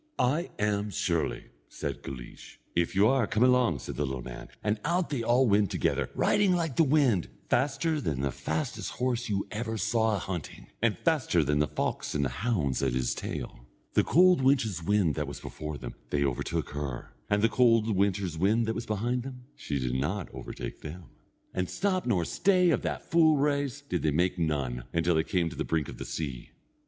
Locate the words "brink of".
25.63-25.99